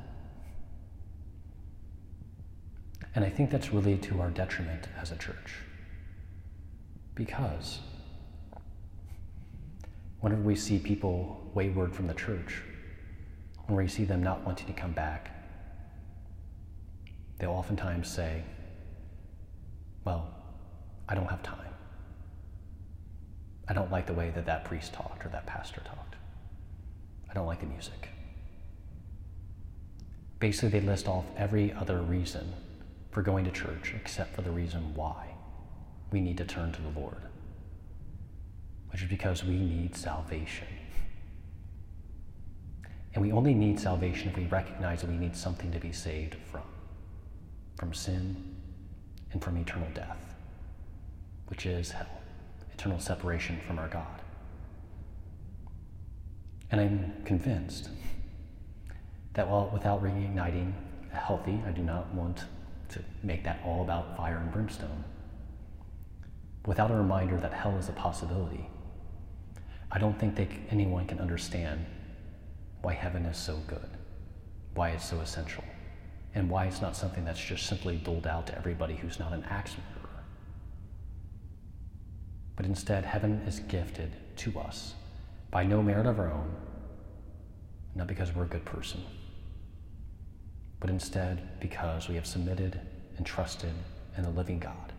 And 3.14 3.24
I 3.24 3.28
think 3.28 3.50
that's 3.50 3.72
really 3.72 3.98
to 3.98 4.20
our 4.20 4.30
detriment 4.30 4.88
as 5.00 5.10
a 5.10 5.16
church. 5.16 5.54
Because 7.14 7.80
whenever 10.20 10.42
we 10.42 10.54
see 10.54 10.78
people 10.78 11.50
wayward 11.54 11.94
from 11.94 12.06
the 12.06 12.14
church, 12.14 12.62
when 13.66 13.76
we 13.76 13.88
see 13.88 14.04
them 14.04 14.22
not 14.22 14.44
wanting 14.44 14.66
to 14.66 14.72
come 14.72 14.92
back, 14.92 15.30
they'll 17.38 17.50
oftentimes 17.50 18.08
say, 18.08 18.44
Well, 20.04 20.32
I 21.08 21.14
don't 21.14 21.28
have 21.28 21.42
time. 21.42 21.66
I 23.68 23.72
don't 23.72 23.90
like 23.90 24.06
the 24.06 24.14
way 24.14 24.30
that 24.30 24.46
that 24.46 24.64
priest 24.64 24.92
talked 24.92 25.24
or 25.24 25.28
that 25.30 25.46
pastor 25.46 25.80
talked. 25.84 26.16
I 27.28 27.34
don't 27.34 27.46
like 27.46 27.60
the 27.60 27.66
music. 27.66 28.08
Basically, 30.40 30.80
they 30.80 30.86
list 30.86 31.06
off 31.06 31.24
every 31.36 31.72
other 31.72 31.98
reason 31.98 32.52
for 33.10 33.22
going 33.22 33.44
to 33.44 33.50
church 33.50 33.94
except 33.94 34.34
for 34.34 34.42
the 34.42 34.50
reason 34.50 34.94
why 34.94 35.34
we 36.10 36.20
need 36.20 36.36
to 36.38 36.44
turn 36.44 36.72
to 36.72 36.82
the 36.82 37.00
Lord, 37.00 37.22
which 38.90 39.02
is 39.02 39.08
because 39.08 39.44
we 39.44 39.56
need 39.56 39.96
salvation. 39.96 40.68
And 43.14 43.22
we 43.22 43.32
only 43.32 43.54
need 43.54 43.80
salvation 43.80 44.28
if 44.28 44.36
we 44.36 44.46
recognize 44.46 45.00
that 45.00 45.10
we 45.10 45.16
need 45.16 45.34
something 45.36 45.72
to 45.72 45.80
be 45.80 45.92
saved 45.92 46.36
from 46.50 46.62
from 47.80 47.94
sin 47.94 48.36
and 49.32 49.42
from 49.42 49.56
eternal 49.56 49.88
death, 49.94 50.34
which 51.46 51.64
is 51.64 51.92
hell, 51.92 52.20
eternal 52.74 53.00
separation 53.00 53.58
from 53.66 53.78
our 53.78 53.88
God. 53.88 54.20
And 56.70 56.78
I'm 56.78 57.24
convinced 57.24 57.88
that 59.32 59.48
while 59.48 59.70
without 59.72 60.02
reigniting 60.02 60.74
a 61.10 61.16
healthy, 61.16 61.58
I 61.66 61.70
do 61.70 61.82
not 61.82 62.12
want 62.14 62.44
to 62.90 63.02
make 63.22 63.44
that 63.44 63.60
all 63.64 63.82
about 63.82 64.16
fire 64.16 64.38
and 64.38 64.52
brimstone. 64.52 65.04
Without 66.66 66.90
a 66.90 66.94
reminder 66.94 67.38
that 67.38 67.52
hell 67.52 67.76
is 67.78 67.88
a 67.88 67.92
possibility, 67.92 68.68
I 69.90 69.98
don't 69.98 70.18
think 70.18 70.36
they, 70.36 70.48
anyone 70.70 71.06
can 71.06 71.18
understand 71.18 71.86
why 72.82 72.94
heaven 72.94 73.24
is 73.24 73.36
so 73.36 73.56
good, 73.66 73.88
why 74.74 74.90
it's 74.90 75.08
so 75.08 75.20
essential, 75.20 75.64
and 76.34 76.48
why 76.48 76.66
it's 76.66 76.80
not 76.80 76.96
something 76.96 77.24
that's 77.24 77.42
just 77.42 77.66
simply 77.66 77.96
doled 77.96 78.26
out 78.26 78.46
to 78.48 78.58
everybody 78.58 78.94
who's 78.94 79.18
not 79.18 79.32
an 79.32 79.44
axe 79.44 79.72
murderer. 79.72 80.24
But 82.56 82.66
instead, 82.66 83.04
heaven 83.04 83.42
is 83.46 83.60
gifted 83.60 84.14
to 84.38 84.58
us 84.60 84.94
by 85.50 85.64
no 85.64 85.82
merit 85.82 86.06
of 86.06 86.18
our 86.18 86.30
own, 86.30 86.54
not 87.94 88.06
because 88.06 88.34
we're 88.34 88.44
a 88.44 88.48
good 88.48 88.64
person 88.64 89.00
but 90.80 90.90
instead 90.90 91.60
because 91.60 92.08
we 92.08 92.14
have 92.14 92.26
submitted 92.26 92.80
and 93.16 93.26
trusted 93.26 93.72
in 94.16 94.24
the 94.24 94.30
living 94.30 94.58
God, 94.58 94.92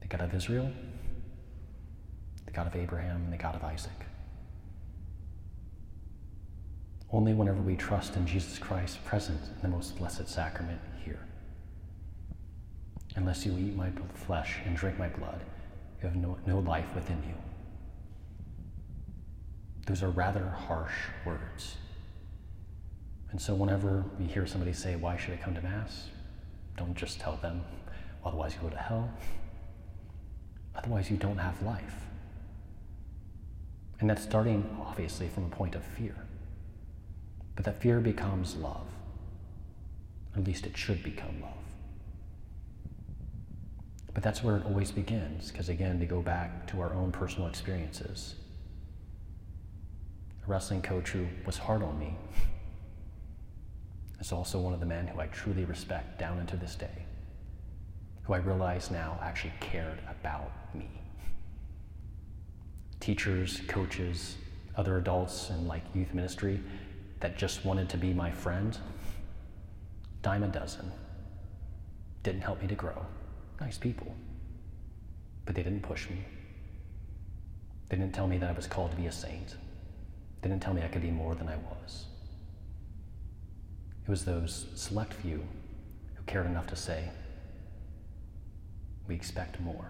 the 0.00 0.06
God 0.06 0.22
of 0.22 0.34
Israel, 0.34 0.70
the 2.46 2.52
God 2.52 2.68
of 2.68 2.76
Abraham, 2.76 3.22
and 3.24 3.32
the 3.32 3.36
God 3.36 3.56
of 3.56 3.64
Isaac. 3.64 3.90
Only 7.12 7.34
whenever 7.34 7.60
we 7.60 7.76
trust 7.76 8.16
in 8.16 8.26
Jesus 8.26 8.58
Christ 8.58 9.04
present 9.04 9.40
in 9.42 9.62
the 9.62 9.68
most 9.68 9.98
blessed 9.98 10.28
sacrament 10.28 10.80
here. 11.04 11.20
Unless 13.16 13.44
you 13.44 13.52
eat 13.58 13.76
my 13.76 13.90
flesh 14.14 14.60
and 14.64 14.74
drink 14.74 14.98
my 14.98 15.08
blood, 15.08 15.40
you 16.00 16.08
have 16.08 16.16
no, 16.16 16.38
no 16.46 16.60
life 16.60 16.94
within 16.94 17.22
you. 17.26 17.34
Those 19.86 20.02
are 20.02 20.10
rather 20.10 20.46
harsh 20.46 20.94
words. 21.26 21.76
And 23.32 23.40
so, 23.40 23.54
whenever 23.54 24.04
you 24.20 24.26
hear 24.26 24.46
somebody 24.46 24.74
say, 24.74 24.94
Why 24.94 25.16
should 25.16 25.32
I 25.32 25.38
come 25.38 25.54
to 25.54 25.62
Mass? 25.62 26.08
Don't 26.76 26.94
just 26.94 27.18
tell 27.18 27.36
them, 27.36 27.62
Otherwise, 28.24 28.54
you 28.54 28.60
go 28.60 28.68
to 28.68 28.80
hell. 28.80 29.10
Otherwise, 30.76 31.10
you 31.10 31.16
don't 31.16 31.38
have 31.38 31.60
life. 31.62 31.96
And 34.00 34.08
that's 34.08 34.22
starting, 34.22 34.76
obviously, 34.80 35.28
from 35.28 35.44
a 35.44 35.48
point 35.48 35.74
of 35.74 35.82
fear. 35.82 36.14
But 37.56 37.64
that 37.64 37.80
fear 37.80 38.00
becomes 38.00 38.56
love. 38.56 38.86
At 40.36 40.44
least 40.44 40.66
it 40.66 40.76
should 40.76 41.02
become 41.02 41.40
love. 41.40 41.52
But 44.14 44.22
that's 44.22 44.42
where 44.42 44.56
it 44.56 44.66
always 44.66 44.90
begins, 44.90 45.50
because 45.50 45.68
again, 45.68 45.98
to 46.00 46.06
go 46.06 46.20
back 46.20 46.66
to 46.68 46.80
our 46.80 46.92
own 46.94 47.12
personal 47.12 47.48
experiences. 47.48 48.34
A 50.46 50.50
wrestling 50.50 50.82
coach 50.82 51.10
who 51.10 51.26
was 51.46 51.56
hard 51.56 51.82
on 51.82 51.98
me 51.98 52.16
is 54.22 54.30
also 54.30 54.60
one 54.60 54.72
of 54.72 54.78
the 54.78 54.86
men 54.86 55.08
who 55.08 55.20
I 55.20 55.26
truly 55.26 55.64
respect 55.64 56.16
down 56.16 56.38
into 56.38 56.56
this 56.56 56.76
day, 56.76 57.06
who 58.22 58.34
I 58.34 58.36
realize 58.36 58.88
now 58.88 59.18
actually 59.20 59.52
cared 59.58 59.98
about 60.08 60.52
me. 60.72 60.88
Teachers, 63.00 63.60
coaches, 63.66 64.36
other 64.76 64.96
adults 64.96 65.50
in 65.50 65.66
like 65.66 65.82
youth 65.92 66.14
ministry 66.14 66.60
that 67.18 67.36
just 67.36 67.64
wanted 67.64 67.88
to 67.88 67.96
be 67.96 68.14
my 68.14 68.30
friend, 68.30 68.78
dime 70.22 70.44
a 70.44 70.48
dozen. 70.48 70.92
Didn't 72.22 72.42
help 72.42 72.62
me 72.62 72.68
to 72.68 72.76
grow. 72.76 73.04
Nice 73.60 73.76
people. 73.76 74.14
But 75.44 75.56
they 75.56 75.64
didn't 75.64 75.82
push 75.82 76.08
me. 76.08 76.24
They 77.88 77.96
didn't 77.96 78.14
tell 78.14 78.28
me 78.28 78.38
that 78.38 78.48
I 78.48 78.52
was 78.52 78.68
called 78.68 78.92
to 78.92 78.96
be 78.96 79.06
a 79.06 79.12
saint. 79.12 79.56
They 80.40 80.48
didn't 80.48 80.62
tell 80.62 80.74
me 80.74 80.82
I 80.82 80.88
could 80.88 81.02
be 81.02 81.10
more 81.10 81.34
than 81.34 81.48
I 81.48 81.56
was. 81.56 82.06
Was 84.12 84.26
those 84.26 84.66
select 84.74 85.14
few 85.14 85.42
who 86.16 86.22
cared 86.26 86.44
enough 86.44 86.66
to 86.66 86.76
say, 86.76 87.08
We 89.08 89.14
expect 89.14 89.58
more. 89.58 89.86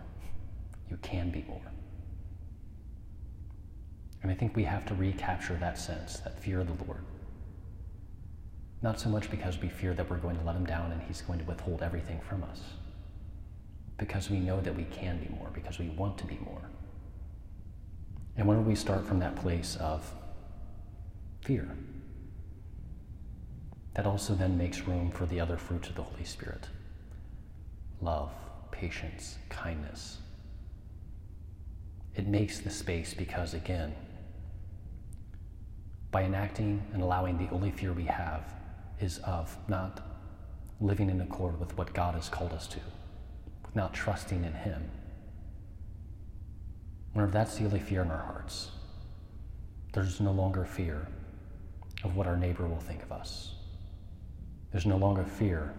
You 0.88 0.96
can 0.98 1.32
be 1.32 1.44
more. 1.48 1.72
And 4.22 4.30
I 4.30 4.34
think 4.34 4.54
we 4.54 4.62
have 4.62 4.86
to 4.86 4.94
recapture 4.94 5.56
that 5.56 5.76
sense, 5.76 6.20
that 6.20 6.40
fear 6.40 6.60
of 6.60 6.68
the 6.68 6.84
Lord. 6.84 7.00
Not 8.80 9.00
so 9.00 9.08
much 9.08 9.28
because 9.28 9.58
we 9.58 9.68
fear 9.68 9.92
that 9.92 10.08
we're 10.08 10.18
going 10.18 10.38
to 10.38 10.44
let 10.44 10.54
him 10.54 10.66
down 10.66 10.92
and 10.92 11.02
he's 11.02 11.22
going 11.22 11.40
to 11.40 11.44
withhold 11.44 11.82
everything 11.82 12.20
from 12.20 12.44
us, 12.44 12.60
because 13.98 14.30
we 14.30 14.38
know 14.38 14.60
that 14.60 14.76
we 14.76 14.84
can 14.84 15.18
be 15.18 15.34
more, 15.34 15.50
because 15.52 15.80
we 15.80 15.88
want 15.88 16.16
to 16.18 16.26
be 16.26 16.38
more. 16.44 16.70
And 18.36 18.46
when 18.46 18.64
we 18.64 18.76
start 18.76 19.04
from 19.04 19.18
that 19.18 19.34
place 19.34 19.76
of 19.80 20.08
fear, 21.40 21.76
that 23.94 24.06
also 24.06 24.34
then 24.34 24.56
makes 24.56 24.86
room 24.86 25.10
for 25.10 25.26
the 25.26 25.40
other 25.40 25.56
fruits 25.56 25.88
of 25.88 25.96
the 25.96 26.02
Holy 26.02 26.24
Spirit 26.24 26.68
love, 28.00 28.32
patience, 28.72 29.38
kindness. 29.48 30.18
It 32.16 32.26
makes 32.26 32.58
the 32.58 32.70
space 32.70 33.14
because, 33.14 33.54
again, 33.54 33.94
by 36.10 36.24
enacting 36.24 36.82
and 36.92 37.02
allowing 37.02 37.38
the 37.38 37.48
only 37.54 37.70
fear 37.70 37.92
we 37.92 38.04
have 38.04 38.42
is 39.00 39.18
of 39.18 39.56
not 39.68 40.04
living 40.80 41.08
in 41.10 41.20
accord 41.20 41.60
with 41.60 41.76
what 41.78 41.94
God 41.94 42.14
has 42.14 42.28
called 42.28 42.52
us 42.52 42.66
to, 42.68 42.80
not 43.74 43.94
trusting 43.94 44.44
in 44.44 44.52
Him. 44.52 44.90
Whenever 47.12 47.32
that's 47.32 47.56
the 47.56 47.64
only 47.64 47.80
fear 47.80 48.02
in 48.02 48.10
our 48.10 48.24
hearts, 48.24 48.72
there's 49.92 50.20
no 50.20 50.32
longer 50.32 50.64
fear 50.64 51.06
of 52.02 52.16
what 52.16 52.26
our 52.26 52.36
neighbor 52.36 52.66
will 52.66 52.80
think 52.80 53.02
of 53.02 53.12
us. 53.12 53.54
There's 54.72 54.86
no 54.86 54.96
longer 54.96 55.24
fear 55.24 55.74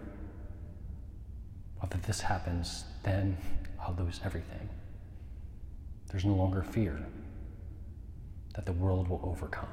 of 1.82 1.92
if 1.92 2.02
this 2.02 2.20
happens, 2.20 2.84
then 3.02 3.36
I'll 3.80 3.94
lose 3.94 4.20
everything. 4.24 4.68
There's 6.10 6.24
no 6.24 6.34
longer 6.34 6.62
fear 6.62 7.04
that 8.54 8.66
the 8.66 8.72
world 8.72 9.08
will 9.08 9.20
overcome. 9.24 9.68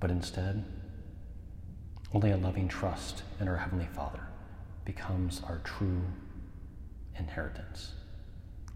But 0.00 0.10
instead, 0.10 0.64
only 2.12 2.32
a 2.32 2.36
loving 2.36 2.66
trust 2.66 3.22
in 3.40 3.46
our 3.46 3.56
Heavenly 3.56 3.86
Father 3.86 4.26
becomes 4.84 5.40
our 5.46 5.60
true 5.62 6.02
inheritance, 7.16 7.92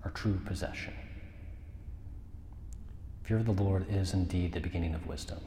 our 0.05 0.13
true 0.13 0.39
possession. 0.45 0.95
Fear 3.25 3.39
of 3.39 3.47
the 3.47 3.53
Lord 3.53 3.87
is 3.91 4.15
indeed 4.15 4.53
the 4.53 4.61
beginning 4.61 4.95
of 4.95 5.07
wisdom. 5.09 5.41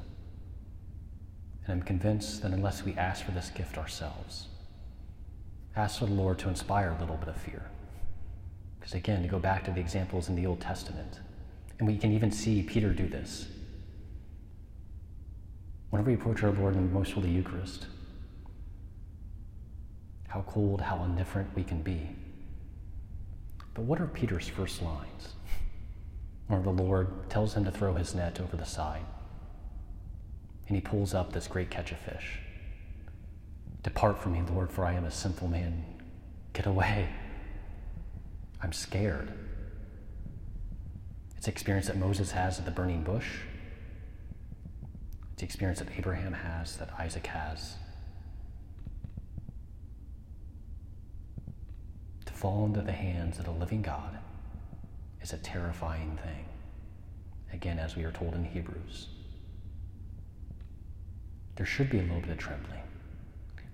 And 1.69 1.79
I'm 1.79 1.85
convinced 1.85 2.41
that 2.41 2.51
unless 2.51 2.83
we 2.83 2.95
ask 2.95 3.23
for 3.23 3.29
this 3.29 3.51
gift 3.51 3.77
ourselves, 3.77 4.47
ask 5.75 5.99
for 5.99 6.07
the 6.07 6.13
Lord 6.13 6.39
to 6.39 6.49
inspire 6.49 6.95
a 6.97 6.99
little 6.99 7.17
bit 7.17 7.27
of 7.27 7.37
fear. 7.37 7.61
Because 8.79 8.95
again, 8.95 9.21
to 9.21 9.27
go 9.27 9.37
back 9.37 9.65
to 9.65 9.71
the 9.71 9.79
examples 9.79 10.29
in 10.29 10.35
the 10.35 10.47
Old 10.47 10.61
Testament, 10.61 11.19
and 11.77 11.87
we 11.87 11.95
can 11.95 12.11
even 12.11 12.31
see 12.31 12.63
Peter 12.63 12.91
do 12.91 13.07
this. 13.07 13.49
Whenever 15.91 16.09
we 16.09 16.15
approach 16.15 16.41
our 16.41 16.49
Lord 16.49 16.75
in 16.75 16.87
the 16.87 16.91
most 16.91 17.11
holy 17.11 17.29
Eucharist, 17.29 17.85
how 20.27 20.41
cold, 20.47 20.81
how 20.81 21.03
indifferent 21.03 21.55
we 21.55 21.63
can 21.63 21.83
be. 21.83 22.15
But 23.75 23.83
what 23.83 24.01
are 24.01 24.07
Peter's 24.07 24.47
first 24.47 24.81
lines? 24.81 25.35
Where 26.47 26.63
the 26.63 26.71
Lord 26.71 27.29
tells 27.29 27.53
him 27.53 27.63
to 27.65 27.71
throw 27.71 27.93
his 27.93 28.15
net 28.15 28.41
over 28.41 28.57
the 28.57 28.65
side 28.65 29.05
and 30.69 30.77
he 30.77 30.81
pulls 30.81 31.13
up 31.15 31.33
this 31.33 31.47
great 31.47 31.69
catch 31.69 31.91
of 31.91 31.97
fish. 31.97 32.39
Depart 33.81 34.21
from 34.21 34.33
me, 34.33 34.43
Lord, 34.53 34.71
for 34.71 34.85
I 34.85 34.93
am 34.93 35.03
a 35.03 35.11
sinful 35.11 35.47
man. 35.47 35.83
Get 36.53 36.67
away. 36.67 37.09
I'm 38.61 38.71
scared. 38.71 39.33
It's 41.35 41.45
the 41.45 41.51
experience 41.51 41.87
that 41.87 41.97
Moses 41.97 42.31
has 42.31 42.59
at 42.59 42.65
the 42.65 42.71
burning 42.71 43.01
bush. 43.01 43.39
It's 45.33 45.39
the 45.39 45.45
experience 45.45 45.79
that 45.79 45.87
Abraham 45.97 46.33
has, 46.33 46.77
that 46.77 46.91
Isaac 46.99 47.25
has. 47.27 47.75
To 52.25 52.33
fall 52.33 52.65
into 52.65 52.81
the 52.81 52.91
hands 52.91 53.39
of 53.39 53.45
the 53.45 53.51
living 53.51 53.81
God 53.81 54.19
is 55.21 55.33
a 55.33 55.37
terrifying 55.37 56.19
thing. 56.23 56.45
Again, 57.51 57.79
as 57.79 57.95
we 57.95 58.03
are 58.03 58.11
told 58.11 58.35
in 58.35 58.43
Hebrews, 58.43 59.07
there 61.59 61.65
should 61.65 61.89
be 61.89 61.99
a 61.99 62.01
little 62.03 62.21
bit 62.21 62.29
of 62.29 62.37
trembling. 62.37 62.79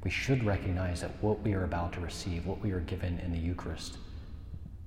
We 0.03 0.09
should 0.09 0.43
recognize 0.43 1.01
that 1.01 1.21
what 1.21 1.41
we 1.41 1.53
are 1.53 1.65
about 1.65 1.93
to 1.93 1.99
receive, 1.99 2.47
what 2.47 2.59
we 2.59 2.71
are 2.71 2.79
given 2.79 3.19
in 3.19 3.31
the 3.31 3.37
Eucharist, 3.37 3.99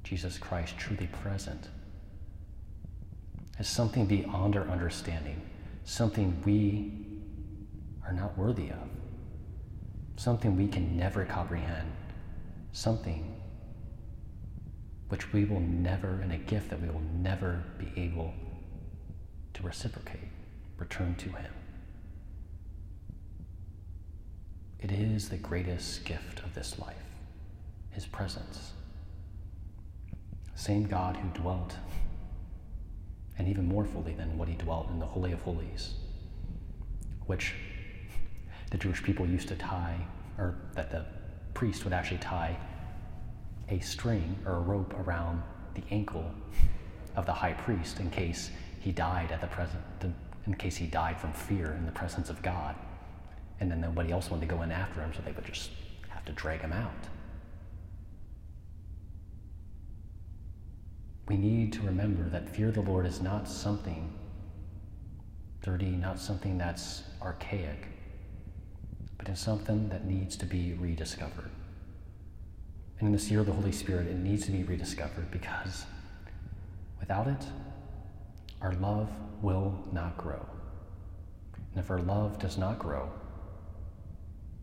Jesus 0.02 0.36
Christ 0.36 0.76
truly 0.76 1.06
present, 1.22 1.68
is 3.60 3.68
something 3.68 4.04
beyond 4.04 4.56
our 4.56 4.66
understanding, 4.66 5.40
something 5.84 6.42
we 6.44 6.92
are 8.04 8.12
not 8.12 8.36
worthy 8.36 8.70
of, 8.70 8.88
something 10.16 10.56
we 10.56 10.66
can 10.66 10.96
never 10.96 11.24
comprehend, 11.24 11.92
something 12.72 13.40
which 15.08 15.32
we 15.32 15.44
will 15.44 15.60
never, 15.60 16.18
and 16.20 16.32
a 16.32 16.36
gift 16.36 16.68
that 16.70 16.82
we 16.82 16.88
will 16.88 17.06
never 17.14 17.62
be 17.78 17.92
able 17.96 18.34
to 19.54 19.62
reciprocate, 19.62 20.28
return 20.78 21.14
to 21.14 21.28
Him. 21.28 21.52
It 24.80 24.92
is 24.92 25.28
the 25.28 25.36
greatest 25.36 26.04
gift 26.04 26.40
of 26.44 26.54
this 26.54 26.78
life, 26.78 26.94
His 27.90 28.06
presence. 28.06 28.72
Same 30.54 30.84
God 30.84 31.16
who 31.16 31.28
dwelt, 31.40 31.76
and 33.38 33.48
even 33.48 33.66
more 33.66 33.84
fully 33.84 34.14
than 34.14 34.38
what 34.38 34.48
He 34.48 34.54
dwelt 34.54 34.88
in 34.90 34.98
the 35.00 35.06
Holy 35.06 35.32
of 35.32 35.40
Holies, 35.42 35.94
which 37.26 37.54
the 38.70 38.78
Jewish 38.78 39.02
people 39.02 39.26
used 39.26 39.48
to 39.48 39.56
tie, 39.56 39.98
or 40.38 40.54
that 40.74 40.90
the 40.92 41.04
priest 41.54 41.82
would 41.84 41.92
actually 41.92 42.18
tie 42.18 42.56
a 43.70 43.80
string 43.80 44.38
or 44.46 44.52
a 44.52 44.60
rope 44.60 44.94
around 45.00 45.42
the 45.74 45.82
ankle 45.90 46.32
of 47.16 47.26
the 47.26 47.32
high 47.32 47.52
priest 47.52 47.98
in 47.98 48.10
case 48.10 48.50
he 48.78 48.92
died 48.92 49.32
at 49.32 49.40
the 49.40 49.46
present, 49.48 49.82
in 50.46 50.54
case 50.54 50.76
he 50.76 50.86
died 50.86 51.20
from 51.20 51.32
fear 51.32 51.72
in 51.72 51.84
the 51.84 51.92
presence 51.92 52.30
of 52.30 52.40
God. 52.42 52.76
And 53.60 53.70
then 53.70 53.80
nobody 53.80 54.12
else 54.12 54.30
wanted 54.30 54.48
to 54.48 54.54
go 54.54 54.62
in 54.62 54.70
after 54.70 55.00
him, 55.00 55.12
so 55.14 55.20
they 55.22 55.32
would 55.32 55.44
just 55.44 55.70
have 56.08 56.24
to 56.26 56.32
drag 56.32 56.60
him 56.60 56.72
out. 56.72 56.92
We 61.28 61.36
need 61.36 61.72
to 61.74 61.82
remember 61.82 62.28
that 62.30 62.48
fear 62.48 62.68
of 62.68 62.74
the 62.74 62.80
Lord 62.80 63.04
is 63.04 63.20
not 63.20 63.48
something 63.48 64.12
dirty, 65.62 65.90
not 65.90 66.18
something 66.18 66.56
that's 66.56 67.02
archaic, 67.20 67.88
but 69.18 69.28
it's 69.28 69.40
something 69.40 69.88
that 69.90 70.06
needs 70.06 70.36
to 70.36 70.46
be 70.46 70.74
rediscovered. 70.74 71.50
And 72.98 73.08
in 73.08 73.12
this 73.12 73.30
year 73.30 73.40
of 73.40 73.46
the 73.46 73.52
Holy 73.52 73.72
Spirit, 73.72 74.06
it 74.06 74.16
needs 74.16 74.46
to 74.46 74.52
be 74.52 74.62
rediscovered 74.62 75.30
because 75.30 75.84
without 76.98 77.26
it, 77.26 77.44
our 78.62 78.72
love 78.74 79.10
will 79.42 79.78
not 79.92 80.16
grow. 80.16 80.44
And 81.74 81.84
if 81.84 81.90
our 81.90 82.00
love 82.00 82.38
does 82.38 82.56
not 82.56 82.78
grow, 82.78 83.10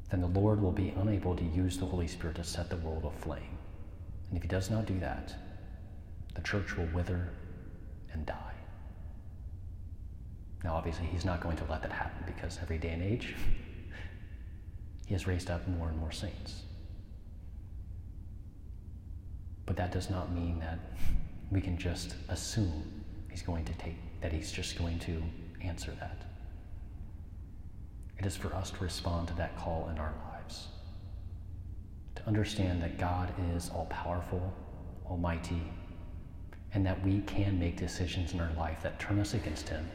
then 0.10 0.22
the 0.22 0.28
Lord 0.28 0.62
will 0.62 0.72
be 0.72 0.94
unable 0.98 1.36
to 1.36 1.44
use 1.44 1.78
the 1.78 1.86
Holy 1.86 2.08
Spirit 2.08 2.36
to 2.36 2.44
set 2.44 2.70
the 2.70 2.78
world 2.78 3.06
aflame. 3.06 3.58
And 4.30 4.38
if 4.38 4.44
He 4.44 4.48
does 4.48 4.70
not 4.70 4.86
do 4.86 5.00
that, 5.00 5.36
the 6.36 6.42
church 6.42 6.78
will 6.78 6.88
wither 6.94 7.30
and 8.12 8.26
die. 8.26 8.54
Now, 10.64 10.76
obviously, 10.76 11.06
He's 11.06 11.26
not 11.26 11.42
going 11.42 11.58
to 11.58 11.64
let 11.70 11.82
that 11.82 11.92
happen 11.92 12.24
because 12.26 12.60
every 12.62 12.78
day 12.78 12.90
and 12.90 13.04
age, 13.04 13.36
He 15.06 15.14
has 15.14 15.28
raised 15.28 15.50
up 15.50 15.68
more 15.68 15.90
and 15.90 15.98
more 15.98 16.12
saints. 16.12 16.64
But 19.66 19.76
that 19.78 19.92
does 19.92 20.10
not 20.10 20.32
mean 20.32 20.60
that 20.60 20.80
we 21.52 21.62
can 21.62 21.78
just 21.78 22.16
assume 22.30 23.04
He's 23.30 23.42
going 23.42 23.66
to 23.66 23.74
take, 23.74 23.98
that 24.22 24.32
He's 24.32 24.52
just 24.52 24.78
going 24.78 25.00
to 25.00 25.22
answer 25.62 25.92
that. 26.00 26.25
It 28.18 28.26
is 28.26 28.36
for 28.36 28.54
us 28.56 28.72
to 28.72 28.84
respond 28.84 29.28
to 29.28 29.34
that 29.36 29.58
call 29.58 29.90
in 29.92 30.00
our 30.00 30.14
lives. 30.32 30.68
To 32.16 32.28
understand 32.28 32.82
that 32.82 32.98
God 32.98 33.34
is 33.56 33.70
all 33.70 33.86
powerful, 33.88 34.54
almighty, 35.06 35.62
and 36.74 36.86
that 36.86 37.04
we 37.04 37.22
can 37.22 37.60
make 37.60 37.78
decisions 37.78 38.34
in 38.34 38.40
our 38.40 38.54
life 38.54 38.82
that 38.84 39.00
turn 39.00 39.20
us 39.20 39.34
against 39.34 39.70
Him, 39.70 39.86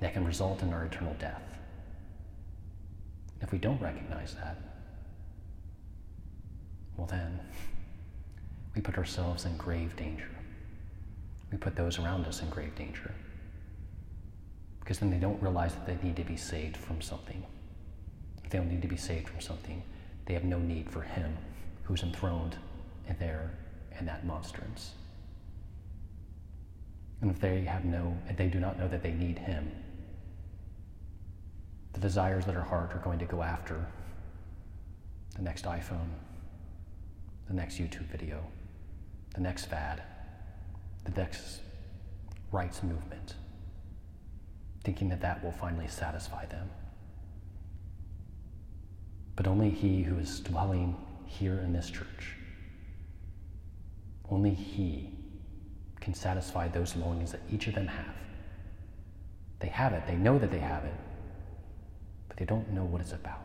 that 0.00 0.14
can 0.14 0.24
result 0.24 0.62
in 0.62 0.72
our 0.72 0.84
eternal 0.84 1.14
death. 1.18 1.42
If 3.40 3.50
we 3.50 3.58
don't 3.58 3.80
recognize 3.80 4.34
that, 4.34 4.56
well, 6.96 7.06
then 7.06 7.40
we 8.74 8.80
put 8.80 8.98
ourselves 8.98 9.44
in 9.44 9.56
grave 9.56 9.96
danger. 9.96 10.30
We 11.50 11.58
put 11.58 11.74
those 11.74 11.98
around 11.98 12.26
us 12.26 12.40
in 12.40 12.48
grave 12.50 12.74
danger 12.76 13.12
because 14.82 14.98
then 14.98 15.10
they 15.10 15.18
don't 15.18 15.40
realize 15.40 15.74
that 15.74 15.86
they 15.86 15.96
need 16.06 16.16
to 16.16 16.24
be 16.24 16.36
saved 16.36 16.76
from 16.76 17.00
something. 17.00 17.44
If 18.44 18.50
they 18.50 18.58
don't 18.58 18.68
need 18.68 18.82
to 18.82 18.88
be 18.88 18.96
saved 18.96 19.28
from 19.28 19.40
something, 19.40 19.80
they 20.26 20.34
have 20.34 20.42
no 20.42 20.58
need 20.58 20.90
for 20.90 21.02
Him 21.02 21.36
who's 21.84 22.02
enthroned 22.02 22.56
in 23.08 23.16
there 23.20 23.52
in 23.98 24.06
that 24.06 24.26
monstrance. 24.26 24.94
And 27.20 27.30
if 27.30 27.38
they 27.38 27.60
have 27.60 27.84
no, 27.84 28.18
if 28.28 28.36
they 28.36 28.48
do 28.48 28.58
not 28.58 28.76
know 28.76 28.88
that 28.88 29.04
they 29.04 29.12
need 29.12 29.38
Him, 29.38 29.70
the 31.92 32.00
desires 32.00 32.44
that 32.46 32.56
are 32.56 32.62
heart 32.62 32.92
are 32.92 33.02
going 33.04 33.20
to 33.20 33.24
go 33.24 33.40
after 33.40 33.86
the 35.36 35.42
next 35.42 35.64
iPhone, 35.64 36.08
the 37.46 37.54
next 37.54 37.78
YouTube 37.78 38.06
video, 38.06 38.44
the 39.34 39.40
next 39.40 39.66
fad, 39.66 40.02
the 41.04 41.12
next 41.12 41.60
rights 42.50 42.82
movement 42.82 43.34
thinking 44.82 45.08
that 45.08 45.20
that 45.20 45.42
will 45.42 45.52
finally 45.52 45.88
satisfy 45.88 46.46
them. 46.46 46.68
But 49.36 49.46
only 49.46 49.70
He 49.70 50.02
who 50.02 50.18
is 50.18 50.40
dwelling 50.40 50.96
here 51.26 51.60
in 51.60 51.72
this 51.72 51.90
church, 51.90 52.36
only 54.28 54.54
He 54.54 55.10
can 56.00 56.14
satisfy 56.14 56.68
those 56.68 56.96
longings 56.96 57.32
that 57.32 57.40
each 57.50 57.68
of 57.68 57.74
them 57.74 57.86
have. 57.86 58.14
They 59.60 59.68
have 59.68 59.92
it, 59.92 60.06
they 60.06 60.16
know 60.16 60.38
that 60.38 60.50
they 60.50 60.58
have 60.58 60.84
it, 60.84 60.94
but 62.28 62.36
they 62.36 62.44
don't 62.44 62.70
know 62.70 62.84
what 62.84 63.00
it's 63.00 63.12
about. 63.12 63.38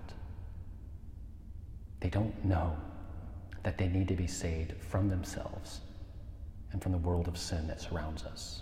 They 2.00 2.10
don't 2.10 2.44
know 2.44 2.76
that 3.64 3.78
they 3.78 3.88
need 3.88 4.08
to 4.08 4.16
be 4.16 4.28
saved 4.28 4.74
from 4.82 5.10
themselves 5.10 5.82
and 6.72 6.82
from 6.82 6.92
the 6.92 6.98
world 6.98 7.28
of 7.28 7.38
sin 7.38 7.68
that 7.68 7.82
surrounds 7.82 8.24
us 8.24 8.62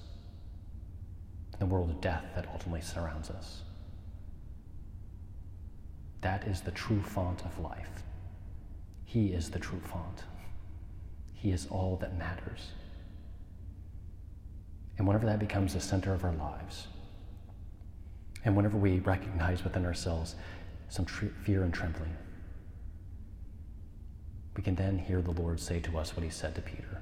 the 1.59 1.65
world 1.65 1.89
of 1.89 2.01
death 2.01 2.25
that 2.35 2.47
ultimately 2.51 2.81
surrounds 2.81 3.29
us. 3.29 3.61
That 6.21 6.47
is 6.47 6.61
the 6.61 6.71
true 6.71 7.01
font 7.01 7.45
of 7.45 7.59
life. 7.59 8.03
He 9.03 9.27
is 9.27 9.49
the 9.51 9.59
true 9.59 9.79
font. 9.79 10.23
He 11.33 11.51
is 11.51 11.67
all 11.67 11.97
that 11.97 12.17
matters. 12.17 12.71
And 14.97 15.07
whenever 15.07 15.25
that 15.25 15.39
becomes 15.39 15.73
the 15.73 15.81
center 15.81 16.13
of 16.13 16.23
our 16.23 16.33
lives, 16.33 16.87
and 18.43 18.55
whenever 18.55 18.77
we 18.77 18.99
recognize 18.99 19.63
within 19.63 19.85
ourselves 19.85 20.35
some 20.89 21.05
fear 21.05 21.63
and 21.63 21.73
trembling, 21.73 22.15
we 24.55 24.63
can 24.63 24.75
then 24.75 24.97
hear 24.97 25.21
the 25.21 25.31
Lord 25.31 25.59
say 25.59 25.79
to 25.81 25.97
us 25.97 26.15
what 26.15 26.23
he 26.23 26.29
said 26.29 26.55
to 26.55 26.61
Peter 26.61 27.01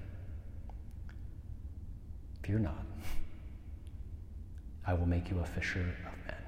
Fear 2.44 2.60
not. 2.60 2.93
I 4.86 4.94
will 4.94 5.06
make 5.06 5.30
you 5.30 5.40
a 5.40 5.46
fisher 5.46 5.96
of 6.06 6.26
men, 6.26 6.44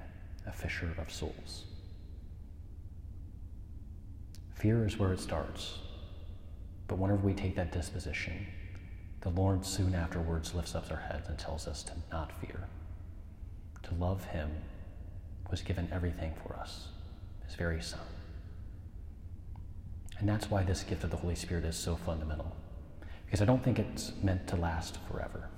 a 0.46 0.52
fisher 0.52 0.94
of 0.98 1.12
souls. 1.12 1.66
Fear 4.56 4.86
is 4.86 4.98
where 4.98 5.14
it 5.14 5.20
starts. 5.20 5.80
But 6.88 6.98
whenever 6.98 7.22
we 7.22 7.34
take 7.34 7.56
that 7.56 7.72
disposition, 7.72 8.46
the 9.22 9.30
Lord 9.30 9.66
soon 9.66 9.96
afterwards 9.96 10.54
lifts 10.54 10.76
up 10.76 10.92
our 10.92 10.98
heads 10.98 11.28
and 11.28 11.38
tells 11.38 11.68
us 11.68 11.84
to 11.84 11.94
not 12.12 12.32
fear. 12.40 12.68
To 13.84 13.96
love 13.96 14.24
Him 14.26 14.52
was 15.50 15.62
given 15.62 15.88
everything 15.92 16.34
for 16.44 16.56
us, 16.56 16.90
His 17.46 17.56
very 17.56 17.82
Son. 17.82 18.00
And 20.20 20.30
that's 20.30 20.50
why 20.50 20.64
this 20.64 20.84
gift 20.84 21.04
of 21.04 21.12
the 21.12 21.18
Holy 21.18 21.36
Spirit 21.36 21.66
is 21.66 21.76
so 21.76 21.96
fundamental. 21.96 22.56
Because 23.26 23.42
I 23.42 23.46
don't 23.46 23.64
think 23.64 23.80
it's 23.80 24.14
meant 24.22 24.48
to 24.48 24.56
last 24.56 24.98
forever. 25.12 25.50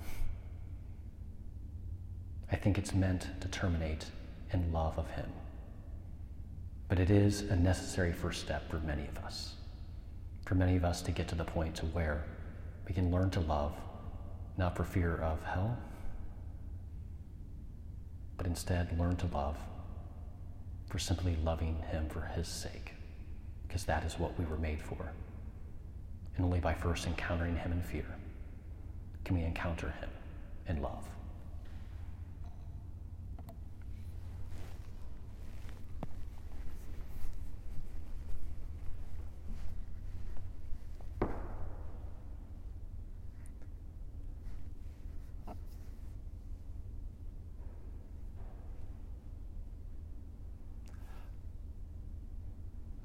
I 2.51 2.55
think 2.55 2.77
it's 2.77 2.93
meant 2.93 3.27
to 3.41 3.47
terminate 3.49 4.05
in 4.53 4.71
love 4.71 4.97
of 4.97 5.09
Him. 5.11 5.29
But 6.87 6.99
it 6.99 7.09
is 7.09 7.41
a 7.41 7.55
necessary 7.55 8.13
first 8.13 8.41
step 8.41 8.69
for 8.69 8.79
many 8.79 9.05
of 9.07 9.17
us, 9.23 9.55
for 10.45 10.55
many 10.55 10.77
of 10.77 10.85
us 10.85 11.01
to 11.01 11.11
get 11.11 11.27
to 11.29 11.35
the 11.35 11.43
point 11.43 11.75
to 11.77 11.85
where 11.87 12.23
we 12.87 12.93
can 12.93 13.11
learn 13.11 13.29
to 13.31 13.41
love, 13.41 13.73
not 14.57 14.77
for 14.77 14.85
fear 14.85 15.17
of 15.17 15.43
hell, 15.43 15.77
but 18.37 18.47
instead 18.47 18.97
learn 18.97 19.17
to 19.17 19.25
love 19.27 19.57
for 20.89 20.99
simply 20.99 21.35
loving 21.43 21.83
Him 21.91 22.07
for 22.07 22.21
His 22.21 22.47
sake, 22.47 22.93
because 23.67 23.83
that 23.83 24.05
is 24.05 24.17
what 24.17 24.39
we 24.39 24.45
were 24.45 24.57
made 24.57 24.81
for. 24.81 25.11
And 26.37 26.45
only 26.45 26.61
by 26.61 26.73
first 26.73 27.07
encountering 27.07 27.57
Him 27.57 27.73
in 27.73 27.81
fear 27.81 28.05
can 29.25 29.35
we 29.35 29.43
encounter 29.43 29.93
Him 29.99 30.09
in 30.69 30.81
love. 30.81 31.03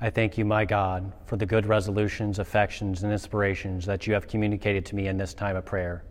I 0.03 0.11
thank 0.11 0.37
you, 0.37 0.45
my 0.45 0.65
God, 0.65 1.12
for 1.27 1.37
the 1.37 1.47
good 1.47 1.65
resolutions, 1.65 2.41
affections, 2.41 3.05
and 3.05 3.12
inspirations 3.12 3.87
that 3.87 4.05
you 4.05 4.15
have 4.15 4.27
communicated 4.27 4.85
to 4.87 4.97
me 4.97 5.07
in 5.07 5.17
this 5.17 5.33
time 5.33 5.55
of 5.55 5.65
prayer. 5.65 6.03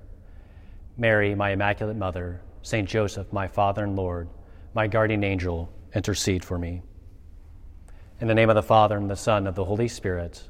Mary, 0.95 1.35
my 1.35 1.49
Immaculate 1.49 1.97
Mother, 1.97 2.39
St. 2.61 2.87
Joseph, 2.87 3.33
my 3.33 3.49
Father 3.49 3.83
and 3.83 3.97
Lord, 3.97 4.29
my 4.73 4.87
guardian 4.87 5.25
angel, 5.25 5.69
intercede 5.93 6.45
for 6.45 6.57
me. 6.57 6.81
In 8.21 8.29
the 8.29 8.33
name 8.33 8.49
of 8.49 8.55
the 8.55 8.63
Father, 8.63 8.95
and 8.95 9.09
the 9.09 9.17
Son, 9.17 9.39
and 9.39 9.49
of 9.49 9.55
the 9.55 9.65
Holy 9.65 9.89
Spirit, 9.89 10.41